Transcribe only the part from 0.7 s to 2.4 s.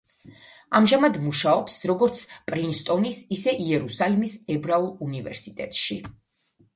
ამჟამად მუშაობს, როგორც